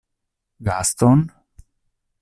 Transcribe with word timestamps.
Gaston? 0.63 1.31